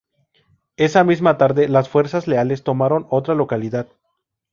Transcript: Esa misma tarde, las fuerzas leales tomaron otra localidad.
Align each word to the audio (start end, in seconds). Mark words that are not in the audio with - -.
Esa 0.77 1.03
misma 1.03 1.37
tarde, 1.37 1.69
las 1.69 1.87
fuerzas 1.87 2.27
leales 2.27 2.63
tomaron 2.63 3.05
otra 3.11 3.35
localidad. 3.35 3.87